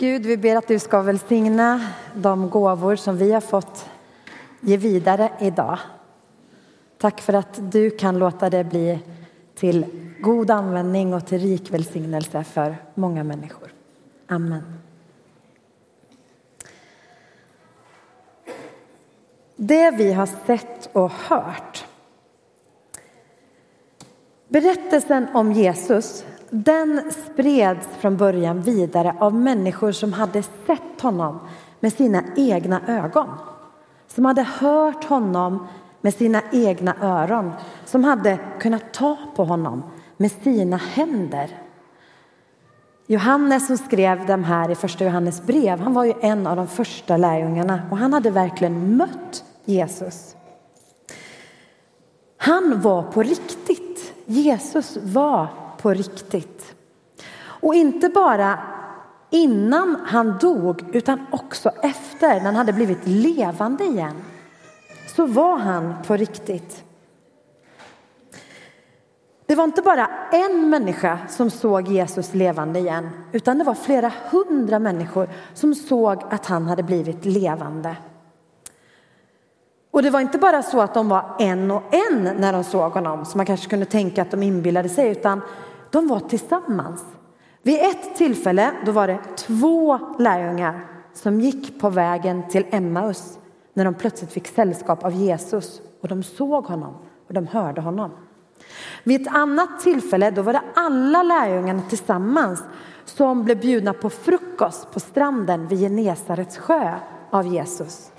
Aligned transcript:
Gud, 0.00 0.26
vi 0.26 0.36
ber 0.36 0.56
att 0.56 0.68
du 0.68 0.78
ska 0.78 1.02
välsigna 1.02 1.88
de 2.14 2.50
gåvor 2.50 2.96
som 2.96 3.16
vi 3.16 3.32
har 3.32 3.40
fått 3.40 3.90
ge 4.60 4.76
vidare 4.76 5.30
idag. 5.40 5.78
Tack 6.98 7.20
för 7.20 7.32
att 7.32 7.72
du 7.72 7.90
kan 7.90 8.18
låta 8.18 8.50
det 8.50 8.64
bli 8.64 8.98
till 9.54 9.86
god 10.20 10.50
användning 10.50 11.14
och 11.14 11.26
till 11.26 11.38
rik 11.38 11.70
välsignelse 11.72 12.44
för 12.44 12.76
många 12.94 13.24
människor. 13.24 13.72
Amen. 14.26 14.62
Det 19.56 19.90
vi 19.90 20.12
har 20.12 20.28
sett 20.46 20.90
och 20.92 21.10
hört. 21.10 21.86
Berättelsen 24.48 25.26
om 25.34 25.52
Jesus 25.52 26.24
den 26.50 27.12
spreds 27.12 27.86
från 27.98 28.16
början 28.16 28.62
vidare 28.62 29.14
av 29.18 29.34
människor 29.34 29.92
som 29.92 30.12
hade 30.12 30.42
sett 30.42 31.00
honom 31.00 31.40
med 31.80 31.92
sina 31.92 32.22
egna 32.36 32.80
ögon. 32.86 33.28
Som 34.06 34.24
hade 34.24 34.42
hört 34.42 35.04
honom 35.04 35.66
med 36.00 36.14
sina 36.14 36.42
egna 36.52 36.94
öron. 37.00 37.52
Som 37.84 38.04
hade 38.04 38.38
kunnat 38.60 38.92
ta 38.92 39.16
på 39.36 39.44
honom 39.44 39.82
med 40.16 40.32
sina 40.32 40.76
händer. 40.76 41.50
Johannes 43.06 43.66
som 43.66 43.78
skrev 43.78 44.26
de 44.26 44.44
här 44.44 44.70
i 44.70 44.74
första 44.74 45.04
Johannes 45.04 45.42
brev, 45.42 45.80
han 45.80 45.94
var 45.94 46.04
ju 46.04 46.14
en 46.20 46.46
av 46.46 46.56
de 46.56 46.66
första 46.66 47.16
lärjungarna 47.16 47.80
och 47.90 47.98
han 47.98 48.12
hade 48.12 48.30
verkligen 48.30 48.96
mött 48.96 49.44
Jesus. 49.64 50.36
Han 52.36 52.80
var 52.80 53.02
på 53.02 53.22
riktigt. 53.22 54.14
Jesus 54.26 54.98
var 55.02 55.48
på 55.82 55.90
riktigt. 55.90 56.74
Och 57.40 57.74
inte 57.74 58.08
bara 58.08 58.58
innan 59.30 59.96
han 60.06 60.38
dog, 60.38 60.84
utan 60.92 61.26
också 61.30 61.68
efter, 61.82 62.34
när 62.34 62.44
han 62.44 62.56
hade 62.56 62.72
blivit 62.72 63.06
levande 63.06 63.84
igen, 63.84 64.14
så 65.16 65.26
var 65.26 65.58
han 65.58 65.94
på 66.06 66.16
riktigt. 66.16 66.84
Det 69.46 69.54
var 69.54 69.64
inte 69.64 69.82
bara 69.82 70.10
en 70.32 70.70
människa 70.70 71.18
som 71.28 71.50
såg 71.50 71.88
Jesus 71.88 72.34
levande 72.34 72.78
igen, 72.78 73.10
utan 73.32 73.58
det 73.58 73.64
var 73.64 73.74
flera 73.74 74.12
hundra 74.30 74.78
människor 74.78 75.28
som 75.54 75.74
såg 75.74 76.22
att 76.30 76.46
han 76.46 76.66
hade 76.66 76.82
blivit 76.82 77.24
levande. 77.24 77.96
Och 79.90 80.02
det 80.02 80.10
var 80.10 80.20
inte 80.20 80.38
bara 80.38 80.62
så 80.62 80.80
att 80.80 80.94
de 80.94 81.08
var 81.08 81.36
en 81.38 81.70
och 81.70 81.94
en 81.94 82.22
när 82.22 82.52
de 82.52 82.64
såg 82.64 82.92
honom, 82.92 83.24
som 83.24 83.38
man 83.38 83.46
kanske 83.46 83.70
kunde 83.70 83.86
tänka 83.86 84.22
att 84.22 84.30
de 84.30 84.42
inbillade 84.42 84.88
sig, 84.88 85.10
utan 85.10 85.40
de 85.90 86.08
var 86.08 86.20
tillsammans. 86.20 87.04
Vid 87.62 87.80
ett 87.80 88.16
tillfälle 88.16 88.72
då 88.86 88.92
var 88.92 89.06
det 89.06 89.18
två 89.36 89.98
lärjungar 90.18 90.86
som 91.14 91.40
gick 91.40 91.80
på 91.80 91.90
vägen 91.90 92.48
till 92.48 92.66
Emmaus 92.70 93.38
när 93.74 93.84
de 93.84 93.94
plötsligt 93.94 94.32
fick 94.32 94.48
sällskap 94.48 95.04
av 95.04 95.12
Jesus 95.12 95.80
och 96.00 96.08
de 96.08 96.22
såg 96.22 96.64
honom 96.64 96.94
och 97.28 97.34
de 97.34 97.46
hörde 97.46 97.80
honom. 97.80 98.10
Vid 99.04 99.20
ett 99.20 99.34
annat 99.34 99.80
tillfälle 99.80 100.30
då 100.30 100.42
var 100.42 100.52
det 100.52 100.62
alla 100.74 101.22
lärjungarna 101.22 101.82
tillsammans 101.88 102.62
som 103.04 103.44
blev 103.44 103.60
bjudna 103.60 103.92
på 103.92 104.10
frukost 104.10 104.92
på 104.92 105.00
stranden 105.00 105.66
vid 105.66 105.78
Genesarets 105.78 106.58
sjö 106.58 106.94
av 107.30 107.46
Jesus. 107.46 108.10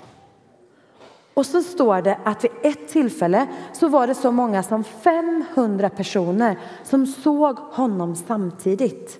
Och 1.34 1.46
så 1.46 1.62
står 1.62 2.02
det 2.02 2.18
att 2.24 2.44
vid 2.44 2.50
ett 2.62 2.88
tillfälle 2.88 3.46
så 3.72 3.88
var 3.88 4.06
det 4.06 4.14
så 4.14 4.32
många 4.32 4.62
som 4.62 4.84
500 4.84 5.90
personer 5.90 6.58
som 6.84 7.06
såg 7.06 7.56
honom 7.58 8.16
samtidigt. 8.16 9.18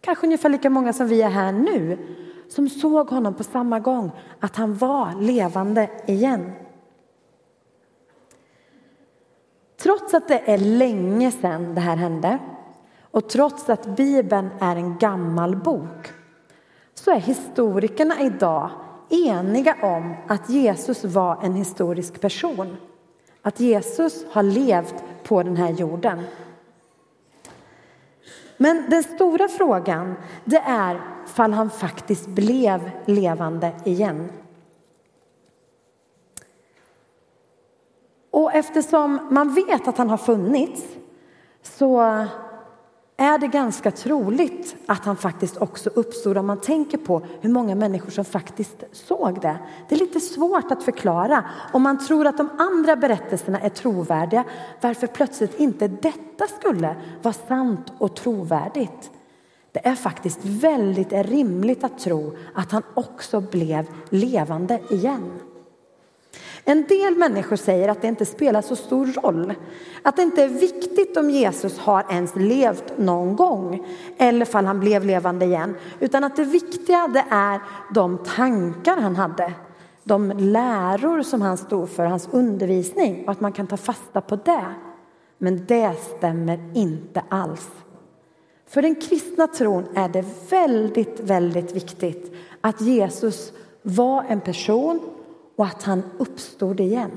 Kanske 0.00 0.26
ungefär 0.26 0.48
lika 0.48 0.70
många 0.70 0.92
som 0.92 1.06
vi 1.08 1.22
är 1.22 1.30
här 1.30 1.52
nu 1.52 1.98
som 2.48 2.68
såg 2.68 3.10
honom 3.10 3.34
på 3.34 3.44
samma 3.44 3.80
gång, 3.80 4.10
att 4.40 4.56
han 4.56 4.76
var 4.76 5.20
levande 5.20 5.90
igen. 6.06 6.52
Trots 9.82 10.14
att 10.14 10.28
det 10.28 10.50
är 10.50 10.58
länge 10.58 11.30
sedan 11.30 11.74
det 11.74 11.80
här 11.80 11.96
hände 11.96 12.38
och 13.10 13.28
trots 13.28 13.68
att 13.68 13.96
Bibeln 13.96 14.50
är 14.60 14.76
en 14.76 14.98
gammal 14.98 15.56
bok 15.56 16.12
så 16.94 17.10
är 17.10 17.20
historikerna 17.20 18.20
idag 18.20 18.70
eniga 19.10 19.76
om 19.82 20.14
att 20.26 20.50
Jesus 20.50 21.04
var 21.04 21.38
en 21.42 21.54
historisk 21.54 22.20
person. 22.20 22.76
Att 23.42 23.60
Jesus 23.60 24.24
har 24.30 24.42
levt 24.42 24.94
på 25.24 25.42
den 25.42 25.56
här 25.56 25.70
jorden. 25.70 26.22
Men 28.56 28.90
den 28.90 29.02
stora 29.02 29.48
frågan 29.48 30.14
det 30.44 30.62
är 30.66 31.00
fall 31.26 31.52
han 31.52 31.70
faktiskt 31.70 32.26
blev 32.26 32.90
levande 33.04 33.72
igen. 33.84 34.28
Och 38.30 38.54
eftersom 38.54 39.28
man 39.30 39.54
vet 39.54 39.88
att 39.88 39.98
han 39.98 40.10
har 40.10 40.16
funnits 40.16 40.82
så 41.62 42.26
är 43.20 43.38
det 43.38 43.46
ganska 43.46 43.90
troligt 43.90 44.76
att 44.86 45.04
han 45.04 45.16
faktiskt 45.16 45.56
också 45.56 45.90
uppstod 45.90 46.38
om 46.38 46.46
man 46.46 46.60
tänker 46.60 46.98
på 46.98 47.22
hur 47.40 47.50
många 47.50 47.74
människor 47.74 48.10
som 48.10 48.24
faktiskt 48.24 48.84
såg 48.92 49.40
det. 49.40 49.58
Det 49.88 49.94
är 49.94 49.98
lite 49.98 50.20
svårt 50.20 50.70
att 50.70 50.82
förklara 50.82 51.44
om 51.72 51.82
man 51.82 52.06
tror 52.06 52.26
att 52.26 52.36
de 52.36 52.48
andra 52.58 52.96
berättelserna 52.96 53.60
är 53.60 53.68
trovärdiga 53.68 54.44
varför 54.80 55.06
plötsligt 55.06 55.60
inte 55.60 55.88
detta 55.88 56.46
skulle 56.58 56.96
vara 57.22 57.34
sant 57.48 57.92
och 57.98 58.16
trovärdigt. 58.16 59.10
Det 59.72 59.86
är 59.86 59.94
faktiskt 59.94 60.40
väldigt 60.42 61.12
rimligt 61.12 61.84
att 61.84 61.98
tro 61.98 62.36
att 62.54 62.72
han 62.72 62.82
också 62.94 63.40
blev 63.40 63.86
levande 64.10 64.80
igen. 64.90 65.40
En 66.64 66.86
del 66.86 67.16
människor 67.16 67.56
säger 67.56 67.88
att 67.88 68.02
det 68.02 68.08
inte 68.08 68.26
spelar 68.26 68.62
så 68.62 68.76
stor 68.76 69.06
roll. 69.06 69.54
Att 70.02 70.16
det 70.16 70.22
inte 70.22 70.42
är 70.42 70.48
viktigt 70.48 71.16
om 71.16 71.30
Jesus 71.30 71.78
har 71.78 72.04
ens 72.10 72.36
levt 72.36 72.98
någon 72.98 73.36
gång 73.36 73.86
eller 74.18 74.56
om 74.56 74.66
han 74.66 74.80
blev 74.80 75.04
levande 75.04 75.44
igen. 75.44 75.76
Utan 76.00 76.24
att 76.24 76.36
det 76.36 76.44
viktiga 76.44 77.08
det 77.08 77.24
är 77.30 77.60
de 77.94 78.18
tankar 78.18 78.96
han 78.96 79.16
hade. 79.16 79.52
De 80.04 80.32
läror 80.36 81.22
som 81.22 81.42
han 81.42 81.56
stod 81.56 81.88
för, 81.88 82.04
hans 82.04 82.28
undervisning 82.30 83.24
och 83.24 83.32
att 83.32 83.40
man 83.40 83.52
kan 83.52 83.66
ta 83.66 83.76
fasta 83.76 84.20
på 84.20 84.36
det. 84.36 84.66
Men 85.38 85.66
det 85.66 85.94
stämmer 86.16 86.70
inte 86.74 87.22
alls. 87.28 87.68
För 88.66 88.82
den 88.82 88.94
kristna 88.94 89.46
tron 89.46 89.84
är 89.94 90.08
det 90.08 90.24
väldigt, 90.50 91.20
väldigt 91.20 91.72
viktigt 91.72 92.34
att 92.60 92.80
Jesus 92.80 93.52
var 93.82 94.24
en 94.28 94.40
person 94.40 95.00
och 95.60 95.66
att 95.66 95.82
han 95.82 96.02
uppstod 96.18 96.80
igen. 96.80 97.10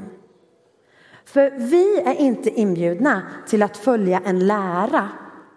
För 1.25 1.51
vi 1.51 1.99
är 1.99 2.13
inte 2.13 2.49
inbjudna 2.49 3.21
till 3.47 3.63
att 3.63 3.77
följa 3.77 4.21
en 4.25 4.47
lära 4.47 5.09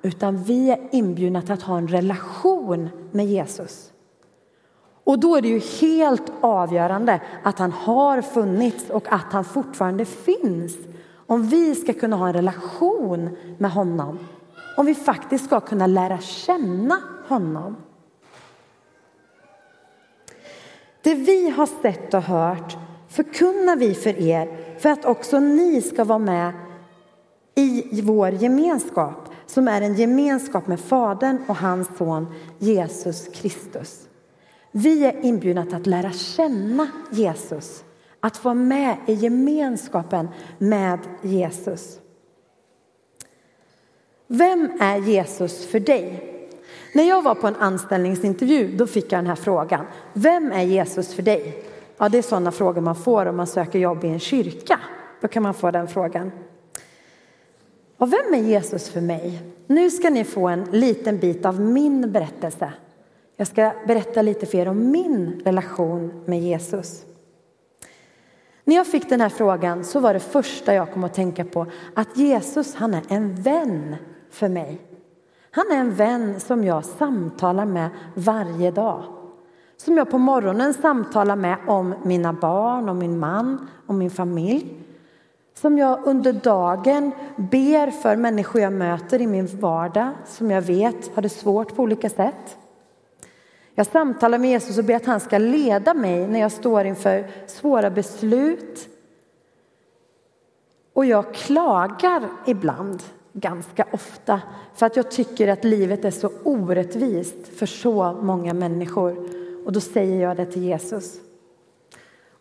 utan 0.02 0.42
vi 0.42 0.70
är 0.70 0.88
inbjudna 0.92 1.42
till 1.42 1.52
att 1.52 1.62
ha 1.62 1.78
en 1.78 1.88
relation 1.88 2.88
med 3.12 3.26
Jesus. 3.26 3.92
Och 5.04 5.19
då 5.19 5.36
är 5.36 5.42
det 5.42 5.48
ju 5.48 5.58
helt 5.80 6.32
avgörande 6.41 7.20
att 7.42 7.58
han 7.58 7.72
har 7.72 8.22
funnits 8.22 8.91
och 8.91 9.12
att 9.12 9.32
han 9.32 9.44
fortfarande 9.44 10.04
finns. 10.04 10.76
Om 11.26 11.42
vi 11.42 11.74
ska 11.74 11.92
kunna 11.92 12.16
ha 12.16 12.26
en 12.26 12.34
relation 12.34 13.36
med 13.58 13.70
honom. 13.70 14.18
Om 14.76 14.86
vi 14.86 14.94
faktiskt 14.94 15.44
ska 15.44 15.60
kunna 15.60 15.86
lära 15.86 16.18
känna 16.18 16.98
honom. 17.28 17.76
Det 21.06 21.15
vi 21.15 21.50
har 21.50 21.67
sett 21.83 22.15
och 22.15 22.22
hört 22.22 22.77
förkunnar 23.09 23.77
vi 23.77 23.94
för 23.94 24.21
er 24.21 24.77
för 24.78 24.89
att 24.89 25.05
också 25.05 25.41
ni 25.41 25.83
ska 25.83 26.05
vara 26.05 26.19
med 26.19 26.53
i 27.55 28.00
vår 28.00 28.31
gemenskap 28.31 29.28
som 29.47 29.69
är 29.69 29.83
en 29.83 29.95
gemenskap 29.95 30.66
med 30.66 30.81
Fadern 30.81 31.39
och 31.49 31.56
hans 31.56 31.89
son 31.99 32.27
Jesus 32.59 33.28
Kristus. 33.34 34.09
Vi 34.71 35.05
är 35.05 35.25
inbjudna 35.25 35.65
till 35.65 35.75
att 35.75 35.86
lära 35.86 36.13
känna 36.13 36.89
Jesus, 37.10 37.84
att 38.21 38.45
vara 38.45 38.54
med 38.54 38.97
i 39.07 39.13
gemenskapen 39.13 40.28
med 40.59 40.98
Jesus. 41.22 41.98
Vem 44.27 44.71
är 44.80 44.98
Jesus 44.98 45.66
för 45.66 45.80
dig? 45.80 46.35
När 46.97 47.09
jag 47.09 47.22
var 47.22 47.34
på 47.34 47.47
en 47.47 47.57
anställningsintervju 47.57 48.77
då 48.77 48.87
fick 48.87 49.13
jag 49.13 49.19
den 49.19 49.27
här 49.27 49.34
frågan. 49.34 49.87
Vem 50.13 50.53
är 50.53 50.63
Jesus 50.63 51.15
för 51.15 51.22
dig? 51.22 51.65
Ja, 51.98 52.09
det 52.09 52.19
är 52.19 52.22
sådana 52.22 52.53
frågor 52.53 52.81
man 52.81 52.97
får 52.97 53.27
om 53.27 53.37
man 53.37 53.47
söker 53.47 53.78
jobb 53.78 54.04
i 54.04 54.09
en 54.09 54.21
kyrka. 54.21 54.81
Då 55.21 55.28
kan 55.28 55.43
man 55.43 55.54
få 55.54 55.71
den 55.71 55.89
frågan. 55.89 56.33
Och 57.97 58.13
vem 58.13 58.34
är 58.34 58.48
Jesus 58.48 58.89
för 58.89 59.01
mig? 59.01 59.43
Nu 59.66 59.91
ska 59.91 60.10
ni 60.10 60.25
få 60.25 60.48
en 60.48 60.65
liten 60.65 61.19
bit 61.19 61.47
av 61.47 61.60
min 61.60 62.13
berättelse. 62.13 62.72
Jag 63.37 63.47
ska 63.47 63.72
berätta 63.87 64.22
lite 64.22 64.47
för 64.47 64.59
er 64.59 64.69
om 64.69 64.91
min 64.91 65.42
relation 65.45 66.22
med 66.27 66.41
Jesus. 66.41 67.04
När 68.65 68.77
jag 68.77 68.87
fick 68.87 69.09
den 69.09 69.21
här 69.21 69.28
frågan 69.28 69.84
så 69.84 70.01
var 70.01 70.15
det 70.15 70.21
första 70.21 70.75
jag 70.75 70.92
kom 70.92 71.04
att 71.04 71.15
tänka 71.15 71.45
på 71.45 71.66
att 71.95 72.16
Jesus 72.16 72.75
han 72.75 72.95
är 72.95 73.03
en 73.09 73.34
vän 73.34 73.97
för 74.31 74.49
mig. 74.49 74.85
Han 75.56 75.70
är 75.70 75.76
en 75.76 75.94
vän 75.94 76.41
som 76.41 76.64
jag 76.64 76.84
samtalar 76.84 77.64
med 77.64 77.91
varje 78.14 78.70
dag. 78.70 79.03
Som 79.76 79.97
jag 79.97 80.10
på 80.10 80.18
morgonen 80.18 80.74
samtalar 80.74 81.36
med 81.36 81.56
om 81.66 81.94
mina 82.03 82.32
barn, 82.32 82.88
om 82.88 82.98
min 82.98 83.18
man, 83.18 83.68
om 83.86 83.98
min 83.98 84.10
familj. 84.10 84.76
Som 85.54 85.78
jag 85.78 86.06
under 86.06 86.32
dagen 86.32 87.12
ber 87.36 87.91
för 87.91 88.16
människor 88.16 88.60
jag 88.60 88.72
möter 88.72 89.20
i 89.20 89.26
min 89.26 89.47
vardag 89.47 90.10
som 90.26 90.50
jag 90.50 90.62
vet 90.62 91.14
har 91.14 91.22
det 91.22 91.28
svårt 91.28 91.76
på 91.76 91.82
olika 91.82 92.10
sätt. 92.10 92.58
Jag 93.74 93.86
samtalar 93.86 94.38
med 94.38 94.50
Jesus 94.50 94.78
och 94.78 94.84
ber 94.84 94.94
att 94.94 95.06
han 95.06 95.20
ska 95.20 95.38
leda 95.38 95.94
mig 95.94 96.28
när 96.28 96.41
jag 96.41 96.53
står 96.53 96.84
inför 96.84 97.30
svåra 97.47 97.91
beslut. 97.91 98.88
Och 100.92 101.06
jag 101.06 101.34
klagar 101.34 102.28
ibland, 102.47 103.03
ganska 103.41 103.86
ofta, 103.91 104.41
för 104.74 104.86
att 104.86 104.97
jag 104.97 105.10
tycker 105.10 105.48
att 105.48 105.65
livet 105.65 106.04
är 106.04 106.10
så 106.10 106.30
orättvist 106.44 107.48
för 107.59 107.66
så 107.66 108.12
många 108.12 108.54
människor. 108.54 109.28
Och 109.65 109.72
då 109.72 109.80
säger 109.80 110.22
jag 110.22 110.36
det 110.36 110.47
till 110.47 110.62
Jesus. 110.62 111.21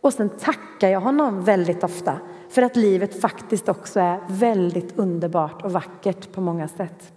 Och 0.02 0.14
sen 0.14 0.30
tackar 0.30 0.90
jag 0.90 1.02
honom 1.02 1.44
väldigt 1.44 1.84
ofta 1.84 2.20
för 2.50 2.62
att 2.62 2.76
livet 2.76 3.22
faktiskt 3.22 3.70
också 3.70 4.00
är 4.00 4.20
väldigt 4.28 5.00
underbart 5.00 5.64
och 5.64 5.72
vackert 5.72 6.32
på 6.32 6.42
många 6.42 6.68
sätt. 6.68 7.12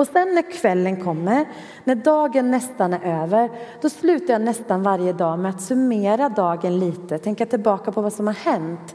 Och 0.00 0.06
sen 0.06 0.34
när 0.34 0.52
kvällen 0.52 1.04
kommer, 1.04 1.48
när 1.84 1.94
dagen 1.94 2.50
nästan 2.50 2.92
är 2.92 3.22
över, 3.22 3.50
då 3.82 3.90
slutar 3.90 4.32
jag 4.34 4.42
nästan 4.42 4.82
varje 4.82 5.12
dag 5.12 5.38
med 5.38 5.50
att 5.50 5.62
summera 5.62 6.28
dagen 6.28 6.78
lite, 6.78 7.18
tänka 7.18 7.46
tillbaka 7.46 7.92
på 7.92 8.02
vad 8.02 8.12
som 8.12 8.26
har 8.26 8.34
hänt. 8.34 8.94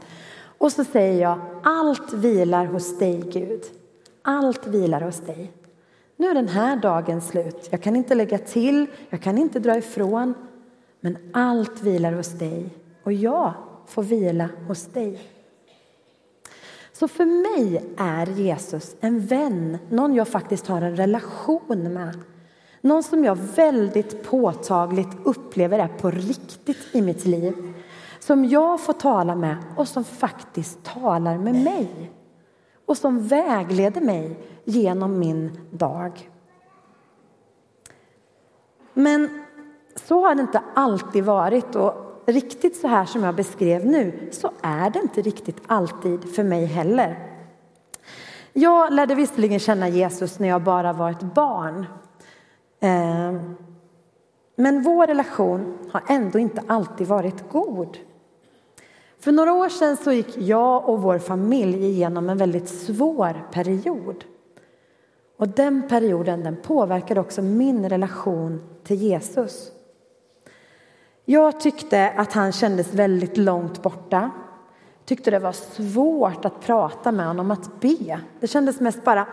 Och 0.58 0.72
så 0.72 0.84
säger 0.84 1.22
jag, 1.22 1.38
allt 1.62 2.12
vilar 2.12 2.66
hos 2.66 2.98
dig 2.98 3.22
Gud. 3.32 3.62
Allt 4.22 4.66
vilar 4.66 5.00
hos 5.00 5.20
dig. 5.20 5.52
Nu 6.16 6.26
är 6.26 6.34
den 6.34 6.48
här 6.48 6.76
dagen 6.76 7.20
slut. 7.20 7.68
Jag 7.70 7.82
kan 7.82 7.96
inte 7.96 8.14
lägga 8.14 8.38
till, 8.38 8.86
jag 9.10 9.22
kan 9.22 9.38
inte 9.38 9.58
dra 9.58 9.76
ifrån. 9.76 10.34
Men 11.00 11.18
allt 11.32 11.82
vilar 11.82 12.12
hos 12.12 12.28
dig 12.28 12.68
och 13.02 13.12
jag 13.12 13.52
får 13.86 14.02
vila 14.02 14.48
hos 14.68 14.84
dig. 14.86 15.20
Så 16.92 17.08
för 17.08 17.24
mig 17.24 17.84
är 17.96 18.26
Jesus 18.26 18.96
en 19.00 19.20
vän, 19.20 19.78
någon 19.90 20.14
jag 20.14 20.28
faktiskt 20.28 20.66
har 20.66 20.82
en 20.82 20.96
relation 20.96 21.92
med. 21.92 22.18
Någon 22.80 23.02
som 23.02 23.24
jag 23.24 23.36
väldigt 23.36 24.22
påtagligt 24.22 25.08
upplever 25.24 25.78
är 25.78 25.88
på 25.88 26.10
riktigt 26.10 26.86
i 26.92 27.02
mitt 27.02 27.26
liv. 27.26 27.74
Som 28.26 28.44
jag 28.44 28.80
får 28.80 28.92
tala 28.92 29.34
med 29.34 29.56
och 29.76 29.88
som 29.88 30.04
faktiskt 30.04 30.84
talar 30.84 31.38
med 31.38 31.54
mig. 31.54 32.12
Och 32.86 32.96
som 32.96 33.28
vägleder 33.28 34.00
mig 34.00 34.38
genom 34.64 35.18
min 35.18 35.60
dag. 35.70 36.30
Men 38.92 39.44
så 39.94 40.26
har 40.26 40.34
det 40.34 40.40
inte 40.40 40.62
alltid 40.74 41.24
varit. 41.24 41.74
Och 41.74 42.22
riktigt 42.26 42.76
så 42.76 42.88
här 42.88 43.04
som 43.04 43.24
jag 43.24 43.34
beskrev 43.34 43.86
nu 43.86 44.28
så 44.32 44.50
är 44.62 44.90
det 44.90 44.98
inte 44.98 45.22
riktigt 45.22 45.62
alltid 45.66 46.34
för 46.34 46.44
mig 46.44 46.64
heller. 46.64 47.32
Jag 48.52 48.92
lärde 48.92 49.14
visserligen 49.14 49.58
känna 49.58 49.88
Jesus 49.88 50.38
när 50.38 50.48
jag 50.48 50.62
bara 50.62 50.92
var 50.92 51.10
ett 51.10 51.34
barn. 51.34 51.86
Eh, 52.80 53.40
men 54.56 54.82
vår 54.82 55.06
relation 55.06 55.78
har 55.92 56.02
ändå 56.08 56.38
inte 56.38 56.62
alltid 56.66 57.06
varit 57.06 57.50
god. 57.52 57.98
För 59.26 59.32
några 59.32 59.52
år 59.52 59.68
sedan 59.68 59.96
så 59.96 60.12
gick 60.12 60.38
jag 60.38 60.88
och 60.88 61.02
vår 61.02 61.18
familj 61.18 61.84
igenom 61.84 62.28
en 62.28 62.38
väldigt 62.38 62.68
svår 62.68 63.46
period. 63.52 64.24
Och 65.36 65.48
den 65.48 65.88
perioden 65.88 66.44
den 66.44 66.56
påverkade 66.56 67.20
också 67.20 67.42
min 67.42 67.88
relation 67.88 68.62
till 68.84 68.96
Jesus. 68.96 69.72
Jag 71.24 71.60
tyckte 71.60 72.12
att 72.16 72.32
han 72.32 72.52
kändes 72.52 72.94
väldigt 72.94 73.36
långt 73.36 73.82
borta. 73.82 74.30
Tyckte 75.04 75.30
det 75.30 75.38
var 75.38 75.52
svårt 75.52 76.44
att 76.44 76.60
prata 76.60 77.12
med 77.12 77.26
honom, 77.26 77.50
att 77.50 77.80
be. 77.80 78.20
Det 78.40 78.46
kändes 78.46 78.80
mest 78.80 79.04
bara 79.04 79.26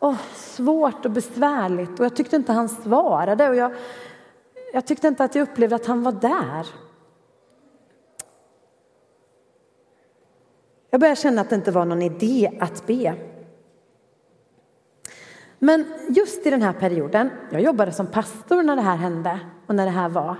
oh, 0.00 0.18
svårt 0.34 1.04
och 1.04 1.10
besvärligt 1.10 2.00
och 2.00 2.04
jag 2.04 2.16
tyckte 2.16 2.36
inte 2.36 2.52
han 2.52 2.68
svarade 2.68 3.48
och 3.48 3.56
jag, 3.56 3.72
jag 4.72 4.86
tyckte 4.86 5.08
inte 5.08 5.24
att 5.24 5.34
jag 5.34 5.42
upplevde 5.42 5.76
att 5.76 5.86
han 5.86 6.02
var 6.02 6.12
där. 6.12 6.66
Jag 10.94 11.00
började 11.00 11.20
känna 11.20 11.40
att 11.40 11.50
det 11.50 11.56
inte 11.56 11.70
var 11.70 11.84
någon 11.84 12.02
idé 12.02 12.50
att 12.60 12.86
be. 12.86 13.14
Men 15.58 15.84
just 16.08 16.46
i 16.46 16.50
den 16.50 16.62
här 16.62 16.72
perioden, 16.72 17.30
jag 17.50 17.60
jobbade 17.60 17.92
som 17.92 18.06
pastor 18.06 18.62
när 18.62 18.76
det 18.76 18.82
här 18.82 18.96
hände 18.96 19.40
och 19.66 19.74
när 19.74 19.84
det 19.84 19.90
här 19.90 20.08
var, 20.08 20.36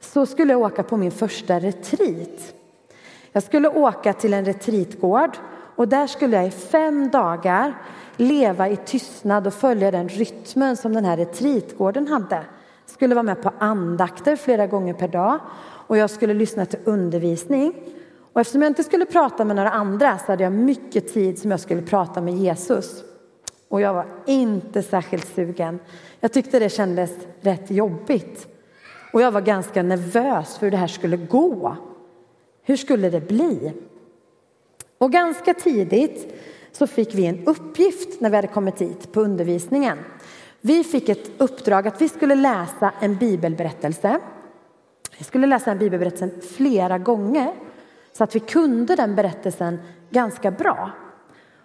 så 0.00 0.26
skulle 0.26 0.52
jag 0.52 0.60
åka 0.60 0.82
på 0.82 0.96
min 0.96 1.10
första 1.10 1.60
retreat. 1.60 2.54
Jag 3.32 3.42
skulle 3.42 3.68
åka 3.68 4.12
till 4.12 4.34
en 4.34 4.44
retreatgård 4.44 5.36
och 5.76 5.88
där 5.88 6.06
skulle 6.06 6.36
jag 6.36 6.46
i 6.46 6.50
fem 6.50 7.10
dagar 7.10 7.74
leva 8.16 8.68
i 8.68 8.76
tystnad 8.76 9.46
och 9.46 9.54
följa 9.54 9.90
den 9.90 10.08
rytmen 10.08 10.76
som 10.76 10.92
den 10.92 11.04
här 11.04 11.16
retreatgården 11.16 12.08
hade. 12.08 12.36
Jag 12.36 12.90
skulle 12.94 13.14
vara 13.14 13.22
med 13.22 13.42
på 13.42 13.52
andakter 13.58 14.36
flera 14.36 14.66
gånger 14.66 14.94
per 14.94 15.08
dag 15.08 15.38
och 15.86 15.96
jag 15.96 16.10
skulle 16.10 16.34
lyssna 16.34 16.66
till 16.66 16.80
undervisning. 16.84 17.74
Och 18.32 18.40
eftersom 18.40 18.62
jag 18.62 18.70
inte 18.70 18.84
skulle 18.84 19.06
prata 19.06 19.44
med 19.44 19.56
några 19.56 19.70
andra 19.70 20.18
så 20.18 20.32
hade 20.32 20.44
jag 20.44 20.52
mycket 20.52 21.14
tid 21.14 21.38
som 21.38 21.50
jag 21.50 21.60
skulle 21.60 21.82
prata 21.82 22.20
med 22.20 22.34
Jesus. 22.34 23.04
Och 23.68 23.80
jag 23.80 23.94
var 23.94 24.06
inte 24.26 24.82
särskilt 24.82 25.34
sugen. 25.34 25.78
Jag 26.20 26.32
tyckte 26.32 26.58
det 26.58 26.68
kändes 26.68 27.10
rätt 27.40 27.70
jobbigt. 27.70 28.48
Och 29.12 29.22
jag 29.22 29.32
var 29.32 29.40
ganska 29.40 29.82
nervös 29.82 30.58
för 30.58 30.66
hur 30.66 30.70
det 30.70 30.76
här 30.76 30.86
skulle 30.86 31.16
gå. 31.16 31.76
Hur 32.62 32.76
skulle 32.76 33.10
det 33.10 33.20
bli? 33.20 33.72
Och 34.98 35.12
ganska 35.12 35.54
tidigt 35.54 36.34
så 36.72 36.86
fick 36.86 37.14
vi 37.14 37.26
en 37.26 37.46
uppgift 37.46 38.20
när 38.20 38.30
vi 38.30 38.36
hade 38.36 38.48
kommit 38.48 38.80
hit 38.80 39.12
på 39.12 39.20
undervisningen. 39.20 39.98
Vi 40.60 40.84
fick 40.84 41.08
ett 41.08 41.30
uppdrag 41.38 41.88
att 41.88 42.00
vi 42.00 42.08
skulle 42.08 42.34
läsa 42.34 42.92
en 43.00 43.16
bibelberättelse. 43.16 44.20
Vi 45.18 45.24
skulle 45.24 45.46
läsa 45.46 45.70
en 45.70 45.78
bibelberättelse 45.78 46.40
flera 46.40 46.98
gånger 46.98 47.52
så 48.12 48.24
att 48.24 48.36
vi 48.36 48.40
kunde 48.40 48.96
den 48.96 49.14
berättelsen 49.14 49.78
ganska 50.10 50.50
bra. 50.50 50.90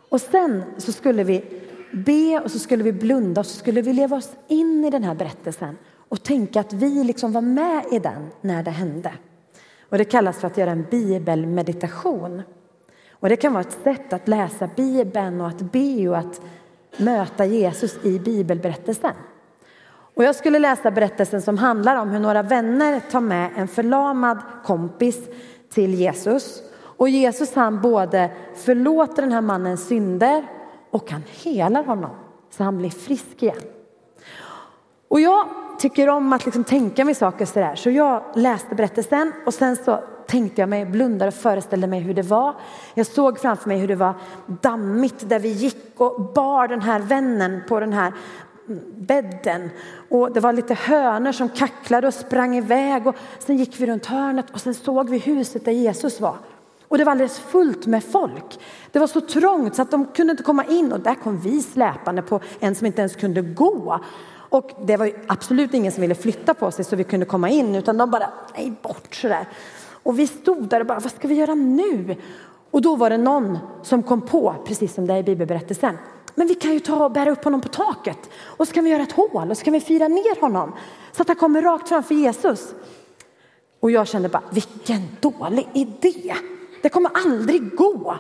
Och 0.10 0.22
sen 0.22 0.64
så 0.78 0.92
skulle 0.92 1.24
vi 1.24 1.46
be 1.92 2.40
och 2.40 2.52
så 2.52 2.60
skulle 2.60 2.84
vi 2.84 2.94
blunda 2.94 3.42
och 3.42 3.46
så 3.46 3.58
skulle 3.58 3.82
vi 3.82 3.94
leva 3.94 4.18
oss 4.18 4.32
in 4.48 4.86
i 4.86 4.90
den 4.90 5.04
här 5.04 5.16
berättelsen 5.16 5.78
och 6.10 6.24
tänka 6.24 6.60
att 6.60 6.74
vi 6.74 7.04
liksom 7.04 7.32
var 7.32 7.42
med 7.42 7.86
i 7.92 8.00
den 8.00 8.28
när 8.42 8.64
det 8.64 8.72
hände. 8.72 9.12
Och 9.90 9.98
det 9.98 10.06
kallas 10.06 10.40
för 10.40 10.48
att 10.48 10.58
göra 10.58 10.72
en 10.72 10.86
bibelmeditation. 10.92 12.42
Och 13.12 13.30
det 13.30 13.36
kan 13.36 13.54
vara 13.54 13.62
ett 13.62 13.78
sätt 13.84 14.14
att 14.14 14.28
läsa 14.28 14.70
Bibeln 14.76 15.42
och 15.42 15.48
att 15.48 15.62
be 15.72 16.10
och 16.10 16.18
att 16.18 16.42
möta 16.98 17.46
Jesus 17.46 18.06
i 18.06 18.20
bibelberättelsen. 18.20 19.14
Och 20.18 20.24
jag 20.24 20.36
skulle 20.36 20.60
läsa 20.60 20.92
berättelsen 20.92 21.42
som 21.42 21.58
handlar 21.58 21.96
om 21.96 22.10
hur 22.10 22.20
några 22.20 22.44
vänner 22.44 23.02
tar 23.12 23.22
med 23.22 23.50
en 23.56 23.68
förlamad 23.68 24.38
kompis 24.64 25.20
till 25.78 25.94
Jesus. 25.94 26.62
Och 26.80 27.10
Jesus 27.10 27.56
han 27.56 27.82
både 27.82 28.32
förlåter 28.56 29.22
den 29.22 29.32
här 29.32 29.42
mannens 29.42 29.88
synder 29.88 30.46
och 30.92 31.12
han 31.12 31.24
helar 31.44 31.84
honom 31.84 32.10
så 32.50 32.64
han 32.64 32.78
blir 32.78 32.90
frisk 32.90 33.44
igen. 33.44 33.62
Och 35.08 35.20
jag 35.20 35.48
tycker 35.80 36.10
om 36.10 36.34
att 36.34 36.46
liksom 36.46 36.64
tänka 36.64 37.06
mig 37.06 37.16
saker 37.16 37.46
sådär. 37.46 37.76
Så 37.76 37.90
jag 37.90 38.24
läste 38.36 38.76
berättelsen 38.76 39.34
och 39.46 39.54
sen 39.54 39.76
så 39.76 40.00
tänkte 40.28 40.62
jag 40.62 40.70
mig, 40.70 40.86
blundade 40.86 41.28
och 41.28 41.34
föreställde 41.34 41.88
mig 41.88 42.00
hur 42.00 42.14
det 42.14 42.22
var. 42.22 42.54
Jag 42.94 43.06
såg 43.06 43.40
framför 43.40 43.68
mig 43.68 43.78
hur 43.78 43.88
det 43.88 43.96
var 43.96 44.14
dammigt 44.62 45.30
där 45.30 45.40
vi 45.40 45.50
gick 45.50 45.94
och 45.98 46.22
bar 46.22 46.68
den 46.68 46.82
här 46.82 47.00
vännen 47.00 47.62
på 47.68 47.80
den 47.80 47.94
här 47.94 48.14
bädden. 48.98 49.70
Och 50.10 50.32
det 50.32 50.40
var 50.40 50.54
lite 50.54 50.74
hönor 50.74 51.32
som 51.32 51.50
kacklade 51.50 52.08
och 52.08 52.14
sprang 52.14 52.56
iväg 52.56 53.08
och 53.08 53.16
sen 53.40 53.58
gick 53.58 53.80
vi 53.80 53.86
runt 53.86 54.06
hörnet 54.06 54.46
och 54.54 54.62
sen 54.62 54.74
såg 54.74 55.10
vi 55.10 55.18
huset 55.18 55.66
där 55.66 55.72
Jesus 55.72 56.20
var. 56.22 56.38
Och 56.88 56.98
det 56.98 57.04
var 57.04 57.12
alldeles 57.12 57.40
fullt 57.40 57.86
med 57.86 58.04
folk. 58.04 58.60
Det 58.92 59.00
var 59.00 59.08
så 59.08 59.22
trångt 59.22 59.76
så 59.76 59.82
att 59.82 59.92
de 59.92 60.06
kunde 60.06 60.32
inte 60.32 60.44
komma 60.44 60.66
in 60.66 60.94
och 60.94 61.00
där 61.00 61.16
kom 61.16 61.40
vi 61.40 61.62
släpande 61.62 62.22
på 62.22 62.40
en 62.60 62.76
som 62.76 62.88
inte 62.88 63.02
ens 63.02 63.16
kunde 63.16 63.42
gå. 63.42 64.00
Och 64.50 64.72
det 64.86 64.98
var 64.98 65.12
absolut 65.28 65.74
ingen 65.74 65.92
som 65.92 66.02
ville 66.02 66.16
flytta 66.16 66.54
på 66.54 66.72
sig 66.72 66.86
så 66.86 66.96
vi 66.96 67.04
kunde 67.04 67.26
komma 67.26 67.50
in 67.50 67.76
utan 67.76 67.98
de 67.98 68.12
bara, 68.12 68.30
nej 68.56 68.74
bort 68.82 69.16
sådär. 69.16 69.48
Och 70.04 70.20
vi 70.20 70.28
stod 70.28 70.70
där 70.70 70.80
och 70.80 70.86
bara, 70.86 71.00
vad 71.00 71.12
ska 71.12 71.28
vi 71.28 71.36
göra 71.36 71.56
nu? 71.56 72.16
Och 72.72 72.82
då 72.82 72.96
var 72.96 73.10
det 73.10 73.18
någon 73.18 73.58
som 73.84 74.04
kom 74.04 74.22
på, 74.22 74.56
precis 74.66 74.94
som 74.94 75.08
det 75.08 75.14
är 75.14 75.18
i 75.18 75.24
bibelberättelsen, 75.24 75.98
men 76.38 76.48
vi 76.48 76.56
kan 76.56 76.74
ju 76.74 76.80
ta 76.80 77.06
och 77.06 77.12
bära 77.12 77.32
upp 77.32 77.44
honom 77.44 77.62
på 77.62 77.68
taket 77.68 78.30
och 78.44 78.68
så 78.68 78.74
kan 78.74 78.84
vi 78.84 78.90
göra 78.90 79.04
ett 79.04 79.12
hål 79.12 79.52
och 79.52 79.58
så 79.58 79.64
kan 79.64 79.74
vi 79.74 79.80
fira 79.80 80.08
ner 80.08 80.42
honom 80.42 80.74
så 81.12 81.22
att 81.22 81.28
han 81.28 81.38
kommer 81.38 81.62
rakt 81.62 81.90
framför 81.90 82.16
Jesus. 82.16 82.74
Och 83.80 83.92
jag 83.92 84.08
kände 84.08 84.30
bara, 84.30 84.44
vilken 84.52 85.02
dålig 85.20 85.68
idé. 85.74 86.36
Det 86.82 86.90
kommer 86.90 87.12
aldrig 87.14 87.76
gå. 87.76 88.18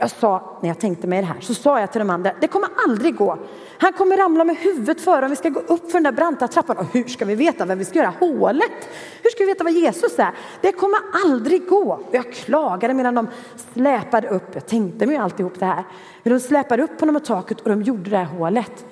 Jag 0.00 0.10
sa, 0.10 0.58
när 0.62 0.68
jag 0.68 0.78
tänkte 0.78 1.06
mig 1.06 1.20
det 1.20 1.26
här, 1.26 1.40
så 1.40 1.54
sa 1.54 1.80
jag 1.80 1.92
till 1.92 1.98
de 1.98 2.10
andra, 2.10 2.32
det 2.40 2.48
kommer 2.48 2.68
aldrig 2.86 3.16
gå. 3.16 3.38
Han 3.78 3.92
kommer 3.92 4.16
ramla 4.16 4.44
med 4.44 4.56
huvudet 4.56 5.00
före 5.00 5.24
om 5.24 5.30
vi 5.30 5.36
ska 5.36 5.48
gå 5.48 5.60
upp 5.60 5.90
för 5.90 5.92
den 5.92 6.02
där 6.02 6.12
branta 6.12 6.48
trappan. 6.48 6.76
Och 6.76 6.86
hur 6.92 7.04
ska 7.04 7.24
vi 7.24 7.34
veta 7.34 7.64
vem 7.64 7.78
vi 7.78 7.84
ska 7.84 7.98
göra 7.98 8.14
hålet? 8.20 8.88
Hur 9.22 9.30
ska 9.30 9.44
vi 9.44 9.46
veta 9.46 9.64
vad 9.64 9.72
Jesus 9.72 10.18
är? 10.18 10.30
Det 10.60 10.72
kommer 10.72 10.98
aldrig 11.24 11.68
gå. 11.68 12.00
Jag 12.10 12.32
klagade 12.32 12.94
medan 12.94 13.14
de 13.14 13.28
släpade 13.72 14.28
upp, 14.28 14.54
jag 14.54 14.66
tänkte 14.66 15.06
mig 15.06 15.16
alltihop 15.16 15.58
det 15.58 15.66
här, 15.66 15.84
men 16.22 16.32
de 16.32 16.40
släpade 16.40 16.82
upp 16.82 17.00
honom 17.00 17.14
på 17.14 17.20
taket 17.20 17.60
och 17.60 17.68
de 17.68 17.82
gjorde 17.82 18.10
det 18.10 18.16
här 18.16 18.24
hålet. 18.24 18.86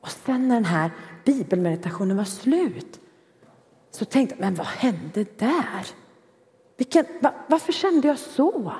Och 0.00 0.10
sen 0.10 0.48
när 0.48 0.54
den 0.54 0.64
här 0.64 0.90
bibelmeditationen 1.24 2.16
var 2.16 2.24
slut 2.24 3.00
så 3.90 4.04
tänkte 4.04 4.34
jag, 4.34 4.40
men 4.40 4.54
vad 4.54 4.66
hände 4.66 5.24
där? 5.38 5.86
Vilken, 6.76 7.04
va, 7.20 7.34
varför 7.46 7.72
kände 7.72 8.08
jag 8.08 8.18
så? 8.18 8.72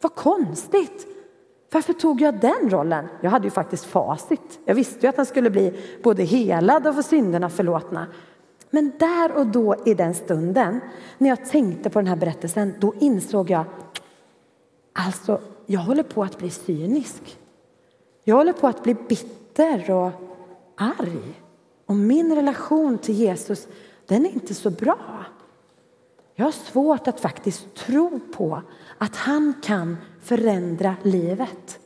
Vad 0.00 0.14
konstigt. 0.14 1.06
Varför 1.72 1.92
tog 1.92 2.20
jag 2.20 2.40
den 2.40 2.70
rollen? 2.70 3.08
Jag 3.20 3.30
hade 3.30 3.44
ju 3.44 3.50
faktiskt 3.50 3.84
facit. 3.84 4.58
Jag 4.64 4.74
visste 4.74 5.06
ju 5.06 5.08
att 5.08 5.16
han 5.16 5.26
skulle 5.26 5.50
bli 5.50 5.72
både 6.02 6.22
helad 6.22 6.86
och 6.86 6.94
få 6.94 7.02
synderna 7.02 7.50
förlåtna. 7.50 8.06
Men 8.70 8.92
där 8.98 9.32
och 9.36 9.46
då 9.46 9.76
i 9.86 9.94
den 9.94 10.14
stunden, 10.14 10.80
när 11.18 11.28
jag 11.28 11.50
tänkte 11.50 11.90
på 11.90 11.98
den 11.98 12.06
här 12.06 12.16
berättelsen, 12.16 12.74
då 12.78 12.94
insåg 12.98 13.50
jag, 13.50 13.64
alltså, 14.92 15.40
jag 15.66 15.80
håller 15.80 16.02
på 16.02 16.22
att 16.22 16.38
bli 16.38 16.50
cynisk. 16.50 17.38
Jag 18.24 18.36
håller 18.36 18.52
på 18.52 18.66
att 18.66 18.82
bli 18.82 18.94
bitter 18.94 19.90
och 19.90 20.10
arg. 20.76 21.42
Och 21.86 21.94
min 21.94 22.34
relation 22.34 22.98
till 22.98 23.14
Jesus, 23.14 23.68
den 24.06 24.26
är 24.26 24.30
inte 24.30 24.54
så 24.54 24.70
bra. 24.70 24.98
Jag 26.40 26.44
har 26.44 26.52
svårt 26.52 27.08
att 27.08 27.20
faktiskt 27.20 27.74
tro 27.74 28.20
på 28.20 28.62
att 28.98 29.16
han 29.16 29.54
kan 29.62 29.96
förändra 30.22 30.96
livet. 31.02 31.78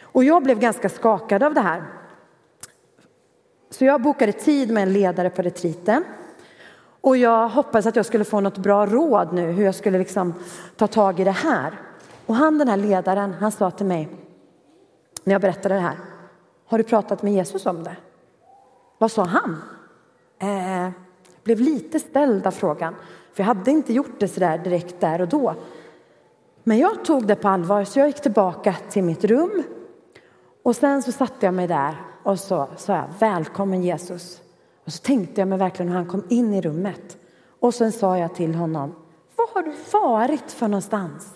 Och 0.00 0.24
jag 0.24 0.42
blev 0.42 0.58
ganska 0.58 0.88
skakad 0.88 1.42
av 1.42 1.54
det 1.54 1.60
här. 1.60 1.84
Så 3.70 3.84
jag 3.84 4.02
bokade 4.02 4.32
tid 4.32 4.70
med 4.70 4.82
en 4.82 4.92
ledare 4.92 5.30
på 5.30 5.42
retriten. 5.42 6.04
Och 7.00 7.16
jag 7.16 7.48
hoppades 7.48 7.86
att 7.86 7.96
jag 7.96 8.06
skulle 8.06 8.24
få 8.24 8.40
något 8.40 8.58
bra 8.58 8.86
råd 8.86 9.32
nu 9.32 9.52
hur 9.52 9.64
jag 9.64 9.74
skulle 9.74 9.98
liksom 9.98 10.34
ta 10.76 10.86
tag 10.86 11.20
i 11.20 11.24
det 11.24 11.30
här. 11.30 11.80
Och 12.26 12.34
han 12.34 12.58
den 12.58 12.68
här 12.68 12.76
ledaren, 12.76 13.32
han 13.32 13.52
sa 13.52 13.70
till 13.70 13.86
mig 13.86 14.08
när 15.24 15.34
jag 15.34 15.40
berättade 15.40 15.74
det 15.74 15.80
här. 15.80 15.98
Har 16.66 16.78
du 16.78 16.84
pratat 16.84 17.22
med 17.22 17.32
Jesus 17.32 17.66
om 17.66 17.84
det? 17.84 17.96
Vad 18.98 19.12
sa 19.12 19.24
han? 19.24 19.62
Eh, 20.38 21.03
blev 21.44 21.60
lite 21.60 22.00
ställd 22.00 22.46
av 22.46 22.50
frågan. 22.50 22.94
För 23.32 23.42
jag 23.42 23.46
hade 23.46 23.70
inte 23.70 23.92
gjort 23.92 24.20
det 24.20 24.28
så 24.28 24.40
där 24.40 24.58
direkt 24.58 25.00
där 25.00 25.20
och 25.20 25.28
då. 25.28 25.54
Men 26.64 26.78
jag 26.78 27.04
tog 27.04 27.26
det 27.26 27.34
på 27.34 27.48
allvar 27.48 27.84
så 27.84 27.98
jag 27.98 28.06
gick 28.06 28.22
tillbaka 28.22 28.76
till 28.90 29.04
mitt 29.04 29.24
rum. 29.24 29.62
Och 30.62 30.76
sen 30.76 31.02
så 31.02 31.12
satte 31.12 31.46
jag 31.46 31.54
mig 31.54 31.66
där 31.66 31.94
och 32.22 32.40
så 32.40 32.68
sa 32.76 32.92
jag 32.92 33.08
välkommen 33.18 33.82
Jesus. 33.82 34.40
Och 34.84 34.92
så 34.92 35.02
tänkte 35.02 35.40
jag 35.40 35.48
mig 35.48 35.58
verkligen 35.58 35.88
hur 35.88 35.96
han 35.96 36.06
kom 36.06 36.24
in 36.28 36.54
i 36.54 36.60
rummet. 36.60 37.16
Och 37.60 37.74
sen 37.74 37.92
sa 37.92 38.18
jag 38.18 38.34
till 38.34 38.54
honom, 38.54 38.94
var 39.36 39.48
har 39.54 39.62
du 39.62 39.74
varit 39.92 40.52
för 40.52 40.68
någonstans? 40.68 41.34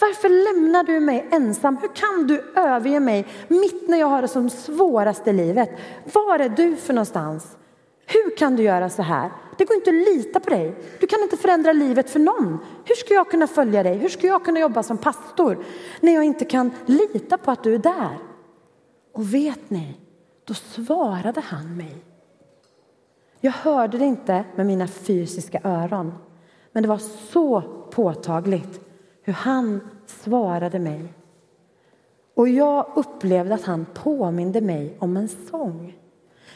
Varför 0.00 0.28
lämnar 0.28 0.84
du 0.84 1.00
mig 1.00 1.28
ensam? 1.30 1.76
Hur 1.76 1.88
kan 1.88 2.26
du 2.26 2.60
överge 2.60 3.00
mig 3.00 3.26
mitt 3.48 3.88
när 3.88 3.98
jag 3.98 4.06
har 4.06 4.22
det 4.22 4.28
som 4.28 4.50
svåraste 4.50 5.30
i 5.30 5.32
livet? 5.32 5.70
Var 6.12 6.38
är 6.38 6.48
du 6.48 6.76
för 6.76 6.92
någonstans? 6.92 7.56
Hur 8.12 8.36
kan 8.36 8.56
du 8.56 8.62
göra 8.62 8.90
så 8.90 9.02
här? 9.02 9.30
Det 9.58 9.64
går 9.64 9.76
inte 9.76 9.90
att 9.90 10.16
lita 10.16 10.40
på 10.40 10.50
dig. 10.50 10.74
Du 11.00 11.06
kan 11.06 11.22
inte 11.22 11.36
förändra 11.36 11.72
livet 11.72 12.10
för 12.10 12.20
någon. 12.20 12.58
Hur 12.84 12.94
ska 12.94 13.14
jag 13.14 13.30
kunna 13.30 13.46
följa 13.46 13.82
dig? 13.82 13.96
Hur 13.96 14.08
ska 14.08 14.26
jag 14.26 14.44
kunna 14.44 14.60
jobba 14.60 14.82
som 14.82 14.98
pastor 14.98 15.64
när 16.00 16.14
jag 16.14 16.24
inte 16.24 16.44
kan 16.44 16.70
lita 16.86 17.38
på 17.38 17.50
att 17.50 17.62
du 17.62 17.74
är 17.74 17.78
där? 17.78 18.18
Och 19.12 19.34
vet 19.34 19.70
ni, 19.70 19.96
då 20.44 20.54
svarade 20.54 21.40
han 21.40 21.76
mig. 21.76 21.96
Jag 23.40 23.52
hörde 23.52 23.98
det 23.98 24.04
inte 24.04 24.44
med 24.56 24.66
mina 24.66 24.86
fysiska 24.86 25.60
öron, 25.64 26.14
men 26.72 26.82
det 26.82 26.88
var 26.88 26.98
så 27.32 27.60
påtagligt 27.90 28.80
hur 29.22 29.32
han 29.32 29.80
svarade 30.06 30.78
mig. 30.78 31.14
Och 32.34 32.48
jag 32.48 32.86
upplevde 32.96 33.54
att 33.54 33.64
han 33.64 33.86
påminde 33.94 34.60
mig 34.60 34.96
om 34.98 35.16
en 35.16 35.28
sång. 35.28 36.01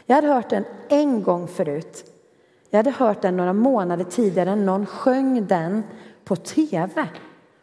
Jag 0.07 0.15
hade 0.17 0.29
hört 0.29 0.51
den 0.51 0.65
en 0.89 1.23
gång 1.23 1.49
förut. 1.49 2.13
Jag 2.71 2.79
hade 2.79 2.91
hört 2.91 3.23
den 3.23 3.37
några 3.37 3.53
månader 3.53 4.05
tidigare. 4.05 4.57
Någon 4.57 4.87
sjöng 4.87 5.47
den 5.47 5.83
på 6.25 6.37
tv. 6.37 7.09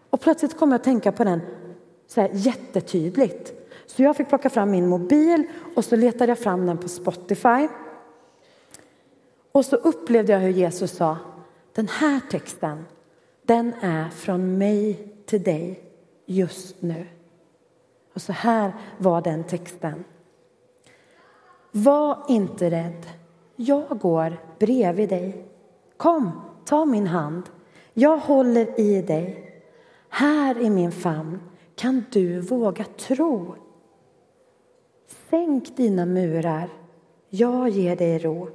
Och 0.10 0.22
plötsligt 0.22 0.58
kom 0.58 0.72
jag 0.72 0.76
att 0.76 0.84
tänka 0.84 1.12
på 1.12 1.24
den 1.24 1.42
så 2.08 2.22
här 2.22 2.30
jättetydligt. 2.34 3.54
Så 3.86 4.04
jag 4.04 4.18
fick 4.18 4.30
plocka 4.30 4.50
fram 4.50 4.72
min 4.72 4.88
mobil 4.88 5.44
och 5.76 5.86
så 5.86 5.96
letade 5.96 6.32
jag 6.32 6.40
fram 6.40 6.66
den 6.66 6.78
på 6.78 6.88
Spotify. 6.88 7.68
Och 9.52 9.66
så 9.66 9.76
upplevde 9.76 10.34
jag 10.34 10.40
hur 10.40 10.50
Jesus 10.50 10.92
sa, 10.92 11.18
den 11.74 11.88
här 11.88 12.20
texten, 12.32 12.86
den 13.44 13.74
är 13.82 14.10
från 14.10 14.58
mig 14.58 15.14
till 15.26 15.44
dig 15.44 15.84
just 16.26 16.82
nu. 16.82 17.06
Och 18.14 18.22
så 18.22 18.34
här 18.34 18.74
var 18.98 19.22
den 19.22 19.44
texten. 19.44 20.04
Var 21.76 22.24
inte 22.28 22.70
rädd. 22.70 23.06
Jag 23.56 24.00
går 24.00 24.38
bredvid 24.60 25.10
dig. 25.10 25.46
Kom, 25.98 26.32
ta 26.66 26.86
min 26.86 27.08
hand. 27.08 27.44
Jag 27.94 28.18
håller 28.18 28.80
i 28.80 29.02
dig. 29.02 29.54
Här 30.10 30.62
i 30.62 30.70
min 30.70 30.92
famn 30.92 31.40
kan 31.76 32.06
du 32.12 32.40
våga 32.40 32.86
tro. 32.98 33.56
Sänk 35.30 35.78
dina 35.78 36.06
murar. 36.06 36.70
Jag 37.30 37.70
ger 37.70 37.96
dig 37.96 38.20
ro. 38.20 38.50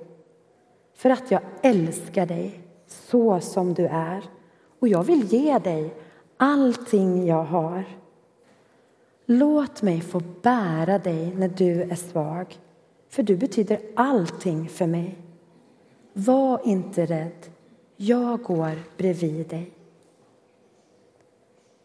För 0.94 1.10
att 1.10 1.30
jag 1.30 1.40
älskar 1.62 2.26
dig 2.26 2.60
så 2.86 3.40
som 3.40 3.74
du 3.74 3.86
är 3.86 4.24
och 4.78 4.88
jag 4.88 5.04
vill 5.04 5.24
ge 5.24 5.58
dig 5.58 5.94
allting 6.36 7.26
jag 7.26 7.44
har. 7.44 7.84
Låt 9.26 9.82
mig 9.82 10.00
få 10.00 10.22
bära 10.42 10.98
dig 10.98 11.34
när 11.34 11.48
du 11.48 11.82
är 11.82 11.94
svag 11.94 12.58
för 13.08 13.22
du 13.22 13.36
betyder 13.36 13.80
allting 13.94 14.68
för 14.68 14.86
mig. 14.86 15.18
Var 16.12 16.60
inte 16.64 17.06
rädd. 17.06 17.46
Jag 17.96 18.42
går 18.42 18.72
bredvid 18.96 19.48
dig. 19.48 19.72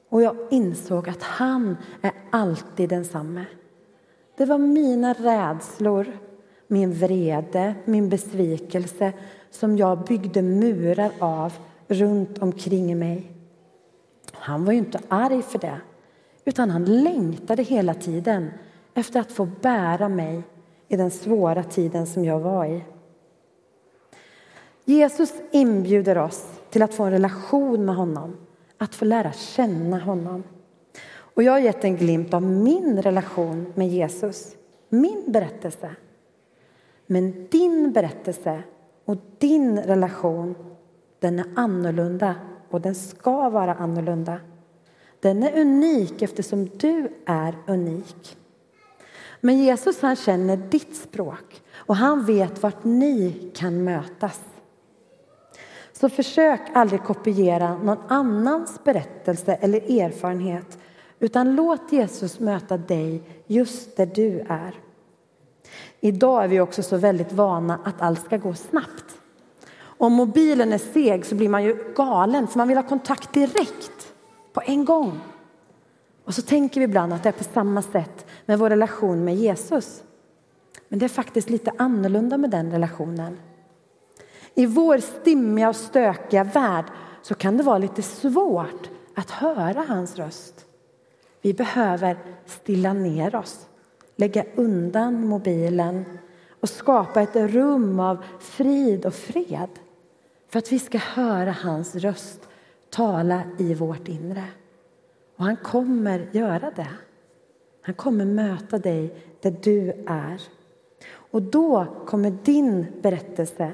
Och 0.09 0.21
jag 0.21 0.35
insåg 0.51 1.09
att 1.09 1.23
han 1.23 1.77
är 2.01 2.11
alltid 2.29 2.89
densamme. 2.89 3.45
Det 4.37 4.45
var 4.45 4.57
mina 4.57 5.13
rädslor, 5.13 6.07
min 6.67 6.93
vrede, 6.93 7.75
min 7.85 8.09
besvikelse 8.09 9.13
som 9.51 9.77
jag 9.77 10.03
byggde 10.03 10.41
murar 10.41 11.11
av 11.19 11.53
runt 11.87 12.37
omkring 12.37 12.99
mig. 12.99 13.31
Han 14.31 14.65
var 14.65 14.71
ju 14.71 14.79
inte 14.79 14.99
arg 15.07 15.41
för 15.41 15.59
det, 15.59 15.81
utan 16.45 16.69
han 16.69 16.85
längtade 16.85 17.63
hela 17.63 17.93
tiden 17.93 18.51
efter 18.93 19.19
att 19.19 19.31
få 19.31 19.45
bära 19.61 20.09
mig 20.09 20.43
i 20.93 20.97
den 20.97 21.11
svåra 21.11 21.63
tiden 21.63 22.07
som 22.07 22.25
jag 22.25 22.39
var 22.39 22.65
i. 22.65 22.83
Jesus 24.85 25.33
inbjuder 25.51 26.17
oss 26.17 26.45
till 26.69 26.81
att 26.81 26.93
få 26.93 27.03
en 27.03 27.11
relation 27.11 27.85
med 27.85 27.95
honom, 27.95 28.37
att 28.77 28.95
få 28.95 29.05
lära 29.05 29.31
känna 29.31 29.99
honom. 29.99 30.43
Och 31.13 31.43
jag 31.43 31.51
har 31.51 31.59
gett 31.59 31.83
en 31.83 31.97
glimt 31.97 32.33
av 32.33 32.41
min 32.41 33.01
relation 33.01 33.73
med 33.75 33.87
Jesus, 33.87 34.55
min 34.89 35.23
berättelse. 35.27 35.95
Men 37.05 37.47
din 37.51 37.91
berättelse 37.91 38.63
och 39.05 39.17
din 39.37 39.79
relation, 39.79 40.55
den 41.19 41.39
är 41.39 41.45
annorlunda 41.55 42.35
och 42.69 42.81
den 42.81 42.95
ska 42.95 43.49
vara 43.49 43.73
annorlunda. 43.73 44.39
Den 45.19 45.43
är 45.43 45.61
unik 45.61 46.21
eftersom 46.21 46.65
du 46.65 47.07
är 47.25 47.55
unik. 47.67 48.37
Men 49.45 49.57
Jesus 49.57 50.01
han 50.01 50.15
känner 50.15 50.57
ditt 50.57 50.95
språk 50.95 51.61
och 51.75 51.95
han 51.95 52.25
vet 52.25 52.63
vart 52.63 52.83
ni 52.83 53.51
kan 53.55 53.83
mötas. 53.83 54.41
Så 55.93 56.09
försök 56.09 56.61
aldrig 56.73 57.03
kopiera 57.03 57.77
någon 57.77 57.97
annans 58.07 58.83
berättelse 58.83 59.53
eller 59.53 60.01
erfarenhet 60.01 60.77
utan 61.19 61.55
låt 61.55 61.91
Jesus 61.91 62.39
möta 62.39 62.77
dig 62.77 63.23
just 63.47 63.97
där 63.97 64.05
du 64.05 64.39
är. 64.39 64.75
Idag 65.99 66.43
är 66.43 66.47
vi 66.47 66.59
också 66.59 66.83
så 66.83 66.97
väldigt 66.97 67.31
vana 67.31 67.79
att 67.83 68.01
allt 68.01 68.25
ska 68.25 68.37
gå 68.37 68.53
snabbt. 68.53 69.19
Om 69.81 70.13
mobilen 70.13 70.73
är 70.73 70.77
seg 70.77 71.25
så 71.25 71.35
blir 71.35 71.49
man 71.49 71.63
ju 71.63 71.93
galen 71.95 72.47
för 72.47 72.57
man 72.57 72.67
vill 72.67 72.77
ha 72.77 72.87
kontakt 72.87 73.33
direkt, 73.33 74.13
på 74.53 74.61
en 74.65 74.85
gång. 74.85 75.19
Och 76.25 76.33
så 76.33 76.41
tänker 76.41 76.79
vi 76.79 76.85
ibland 76.85 77.13
att 77.13 77.23
det 77.23 77.29
är 77.29 77.33
på 77.33 77.43
samma 77.43 77.81
sätt 77.81 78.22
med 78.45 78.59
vår 78.59 78.69
relation 78.69 79.23
med 79.23 79.35
Jesus. 79.35 80.03
Men 80.87 80.99
det 80.99 81.05
är 81.05 81.09
faktiskt 81.09 81.49
lite 81.49 81.71
annorlunda 81.77 82.37
med 82.37 82.49
den 82.49 82.71
relationen. 82.71 83.37
I 84.55 84.65
vår 84.65 84.97
stimmiga 84.97 85.69
och 85.69 85.75
stökiga 85.75 86.43
värld 86.43 86.85
så 87.21 87.35
kan 87.35 87.57
det 87.57 87.63
vara 87.63 87.77
lite 87.77 88.01
svårt 88.01 88.89
att 89.15 89.29
höra 89.31 89.85
hans 89.87 90.15
röst. 90.15 90.65
Vi 91.41 91.53
behöver 91.53 92.17
stilla 92.45 92.93
ner 92.93 93.35
oss, 93.35 93.67
lägga 94.15 94.45
undan 94.55 95.27
mobilen 95.27 96.05
och 96.49 96.69
skapa 96.69 97.21
ett 97.21 97.35
rum 97.35 97.99
av 97.99 98.23
frid 98.39 99.05
och 99.05 99.13
fred 99.13 99.69
för 100.49 100.59
att 100.59 100.71
vi 100.71 100.79
ska 100.79 100.97
höra 100.97 101.51
hans 101.51 101.95
röst 101.95 102.49
tala 102.89 103.41
i 103.57 103.73
vårt 103.73 104.07
inre. 104.07 104.43
Och 105.37 105.45
han 105.45 105.55
kommer 105.55 106.29
göra 106.31 106.71
det. 106.75 106.87
Han 107.83 107.95
kommer 107.95 108.25
möta 108.25 108.77
dig 108.77 109.13
där 109.41 109.55
du 109.61 110.03
är. 110.07 110.41
Och 111.05 111.41
då 111.41 111.85
kommer 112.05 112.37
din 112.43 112.85
berättelse 113.01 113.71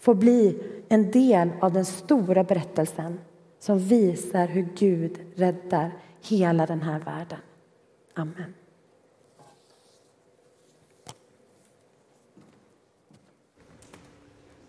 få 0.00 0.14
bli 0.14 0.62
en 0.88 1.10
del 1.10 1.50
av 1.60 1.72
den 1.72 1.84
stora 1.84 2.44
berättelsen 2.44 3.20
som 3.58 3.78
visar 3.78 4.46
hur 4.46 4.68
Gud 4.76 5.18
räddar 5.34 5.90
hela 6.20 6.66
den 6.66 6.82
här 6.82 7.00
världen. 7.00 7.38
Amen. 8.14 8.54